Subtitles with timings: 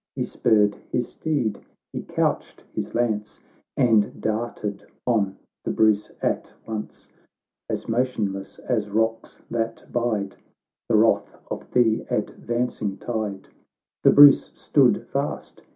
[0.15, 1.59] He spurred his steed,
[1.93, 3.39] he couched his lance,
[3.77, 7.07] And darted on the Bruce at once.—
[7.69, 10.37] As motionless as rocks, that bide
[10.89, 13.49] The wrath of the advancing tide,
[14.01, 15.61] The Bruce stood fast.